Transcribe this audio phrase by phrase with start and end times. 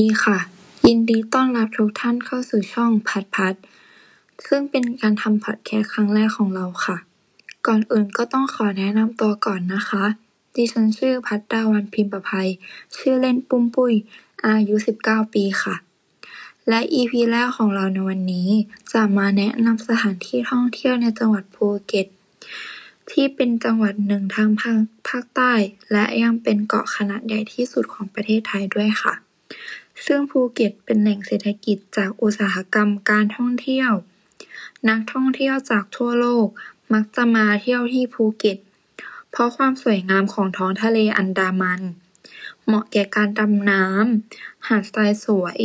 [0.00, 0.38] ดีค่ะ
[0.86, 3.54] ยินดีต้อนรับทุกท่านเข้าสู่ช่อง พัดพัด
[4.46, 6.96] ซึ่งเป็นการทำพอดแคสต์ครั้งแรกของเราค่ะ
[7.66, 10.04] ก่อนอื่นก็ต้องขอแนะนำตัวก่อนนะคะ
[10.54, 12.48] ดิฉันชื่อพัดดาวันพิมพ์ประภัย
[12.96, 13.94] ชื่อเล่นปุ้มปุ้ย
[14.46, 14.74] อายุ
[15.04, 15.74] 19 ปีค่ะ
[16.68, 18.48] และ EP แรกของเราในวันนี้
[18.92, 22.06] จะมาแนะนำสถานที่ท่องเที่ยวในจังหวัดภูเก็ต
[23.10, 24.48] ที่เป็นจังหวัดหนึ่งทาง
[25.08, 25.52] ภาคใต้
[25.92, 29.14] และยังเป็นเกาะขนาดใหญ่ที่สุดของประเทศไทยด้วยค่ะ
[30.06, 33.92] ซึ่งภูเก็ตเป็นแหล่งเศรษฐกิจจากอุตสาหกรรมการท่องเที่ยว
[34.88, 36.46] นักท่องเที่ยวจากทั่วโลก
[36.92, 38.58] มักจะมาเที่ยวที่ภูเก็ต
[39.30, 41.80] เพราะความสวยงามของท้องทะเลอันดามัน
[42.64, 45.58] เหมาะแก่การดำน้ำ หาดทรายสวย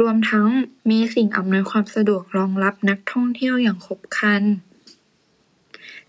[0.00, 0.48] รวมทั้ง
[0.90, 4.42] มีสิ่งอำนวยความสะดวกรองรับนักท่องเที่ยวอย่างครบครัน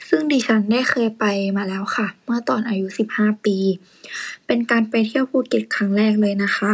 [0.08, 1.26] ซึ่งดิฉันได้เคยไป
[1.58, 3.58] มาแล้วค่ะ เมื่อตอนอายุ 15 ปี
[4.46, 6.74] เป็นการไปเที่ยวภูเก็ตครั้งแรกเลยนะคะ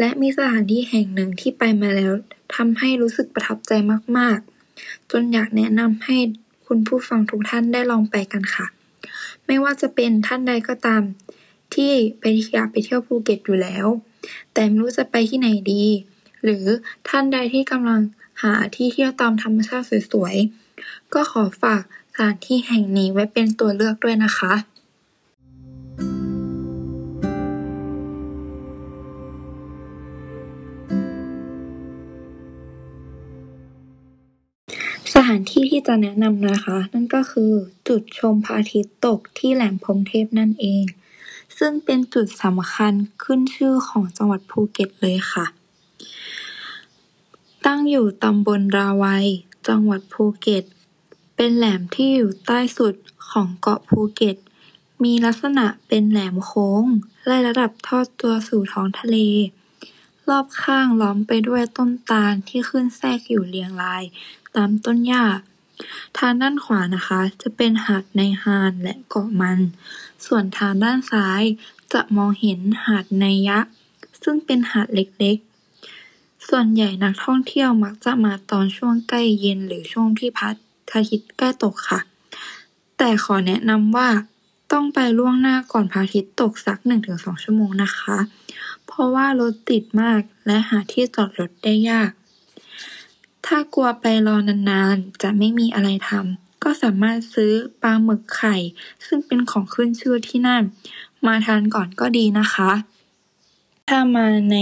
[0.00, 2.12] และมีสถานที่แห่งหนึ่งที่ไปมาแล้ว
[2.54, 3.72] ทำให้รู้สึกประทับใจ
[4.18, 4.38] มาก
[4.76, 6.16] ๆ จนอยากแนะนำให้
[6.66, 8.66] คุณผู้ฟังทุกท่านได้ลองไปกันค่ะ
[9.46, 11.02] ไม่ว่าจะเป็นท่านใดก็ตาม
[11.74, 13.86] ที่ไปอยากไปเที่ยวภูเก็ตอยู่แล้ว
[14.52, 15.84] แต่ไม่รู้จะไปที่ไหนดี
[16.44, 16.64] หรือ
[17.08, 18.00] ท่านใดที่กำลัง
[18.42, 20.36] หาที่เที่ยวตามธรรมชาติสวย
[20.76, 24.52] ๆ ก็ขอฝากสถานที่แห่งนี้ไว้เป็นตัวเลือกด้วยนะคะ
[35.12, 37.52] สถานที่ที่จะแนะนำนะคะ นั่นก็คือ
[37.88, 40.84] จุดชมพระอาทิตย์ตกที่แหลมพรหมเทพนั่นเอง
[41.58, 45.46] ซึ่งเป็นจุดสำคัญขึ้นชื่อของจังหวัดภูเก็ตเลยค่ะ
[47.66, 49.26] ตั้งอยู่ตำบลราวัย
[49.68, 50.64] จังหวัดภูเก็ต
[51.36, 52.94] เป็นแหลมที่อยู่ใต้สุด
[53.30, 54.36] ของเกาะภูเก็ต
[55.04, 56.84] มีลักษณะเป็นแหลมโค้ง
[57.26, 59.16] ไล่ระดับทอดตัวสู่ท้องทะเล
[60.28, 64.04] รอบข้างล้อมไปด้วยต้นตาลที่ขึ้นแทรกอยู่เรียงราย
[64.56, 65.24] ตามต้นหญ้า
[66.18, 69.58] ทางด้านขวานะคะจะเป็นหาดในฮานและเกาะมัน
[70.26, 71.42] ส่วนทางด้านซ้าย
[71.92, 73.58] จะมองเห็นหาดไนยะ
[74.22, 80.48] ซึ่งเป็นหาดเล็กๆ ส่วนใหญ่นักท่องเที่ยวมักจะมาตอนช่วงใกล้เย็นหรือช่วงที่พระ
[80.92, 82.00] อาทิตย์ใกล้ตกค่ะ
[82.98, 84.08] แต่ขอแนะนำว่า
[84.72, 86.78] ต้องไปล่วงหน้าก่อนพระอาทิตย์ตกสัก
[87.10, 88.18] 1-2 ชั่วโมงนะคะ
[88.86, 92.10] เพราะว่ารถติดมากและหาที่จอดรถได้ยาก
[93.46, 97.52] ถ้ากลัวไปรอนานๆจะไม่มีอะไรทำ ก็สามารถซื้อ
[97.82, 98.56] ปลาหมึกไข่
[99.06, 100.62] ซึ่งเป็นของขึ้นชื่อที่นั่น
[101.26, 102.72] มาทานก่อนก็ดีนะคะ
[103.88, 104.58] ถ้ามาใน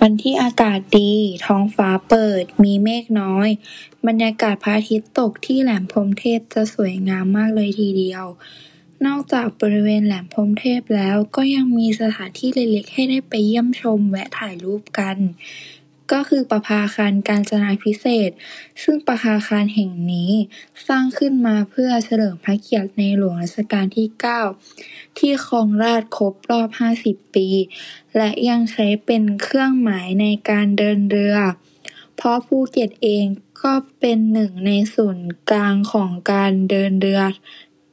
[0.00, 1.12] วันที่อากาศดี
[1.46, 3.48] ท้องฟ้าเปิด มีเมฆน้อย
[4.06, 8.24] บรรยากาศพระอาทิตย์ตกที่แหลมพรหมเทพจะสวยงามมากเลยทีเดียว
[9.06, 15.16] นอกจากบริเวณแหลมพรหมเทพแล้วก็ยังมีสถานที่เล็กๆให้ได้ไปเยี่ยมชมแวะถ่ายรูปกัน
[16.12, 18.30] ก็คือประภาคารกาญจนาภิเษก
[18.82, 20.32] ซึ่งประภาคารแห่งนี้
[20.86, 24.08] สร้างขึ้นมาเพื่อเฉลิมพระเกียรติในหลวงรัชกาลที่
[24.64, 26.68] 9 ที่ครองราชย์ครบรอบ
[27.02, 27.48] 50 ปี
[28.16, 31.36] และยังใช้เป็นเครื่องหมายในการเดินเรือ
[32.16, 33.24] เพราะภูเก็ตเอง
[33.62, 37.22] ก็เป็นหนึ่งในศูนย์กลางของการเดินเรือ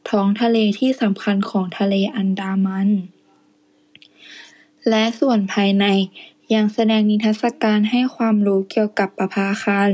[0.10, 2.90] ท้องทะเลที่สำคัญของทะเลอันดามัน
[4.90, 5.86] และส่วนภายใน
[6.56, 9.90] ยังแสดงนิทรรศการให้ความรู้เกี่ยวกับประภาคาร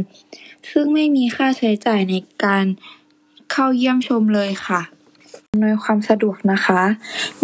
[0.71, 2.65] ซึ่งไม่มีค่าใช้จ่ายในการ
[3.51, 4.81] เข้าเยี่ยมชมเลยค่ะ
[5.47, 6.81] อำนวยความสะดวกนะคะ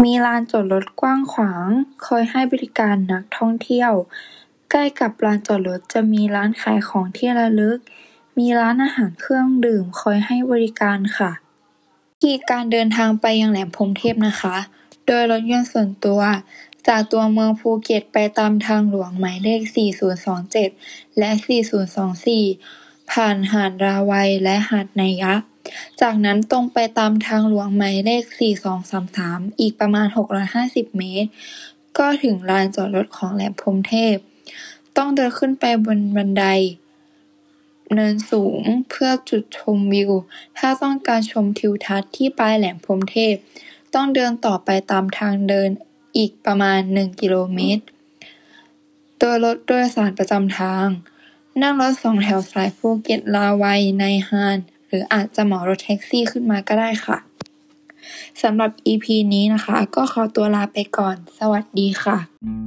[0.03, 1.67] มีลานจอดรถกว้างขวาง
[2.05, 3.91] คอยให้บริการนักท่องเที่ยว
[4.71, 7.77] ใกล้กับลานจอดรถจะมีร้านขายของที่ระลึก
[8.37, 11.31] มีร้านอาหารเครื่องดื่มคอยให้บริการค่ะ
[12.11, 14.55] วิธีการเดินทางไปยังแหลมพรมเทพนะคะ
[15.07, 16.21] โดยรถยนต์ส่วนตัว
[16.87, 19.61] จากตัวเมืองภูเก็ตไปตามทางหลวงหมายเลข
[20.39, 21.29] 4027และ
[22.19, 25.33] 4024ผ่านหาดราวัยและหาดไนยะ
[26.01, 28.23] จากนั้นตรงไปตามทางหลวงหมายเลข
[28.91, 30.07] 4233อีกประมาณ
[30.51, 31.29] 650 เมตร
[31.97, 34.15] ก็ถึงลานจอดรถของแหลมพรหมเทพ
[34.97, 36.45] ต้องเดินขึ้นไปบนบันได
[37.93, 40.11] เนินสูงเพื่อจุดชมวิว
[40.57, 43.35] ถ้าต้องการชมทิวทัศน์ที่ปลายแหลมพรหมเทพ
[43.93, 45.69] ต้องเดินต่อไปตามทางเดิน
[46.17, 47.83] อีกประมาณ 1 กิโลเมตร
[49.19, 50.87] โดยรถโดยสารประจำทาง
[51.61, 54.57] นั่งรถสองแถวสายภูเก็ตลาวัยไนฮาน
[54.87, 57.17] หรืออาจจะเหมารถแท็กซี่ขึ้นมาก็ได้ค่ะ
[58.41, 62.64] สำหรับ EP นี้นะคะ ก็ขอตัวลาไปก่อน สวัสดีค่ะ